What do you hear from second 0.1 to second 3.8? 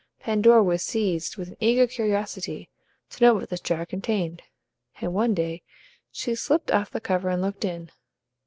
Pandora was seized with an eager curiosity to know what this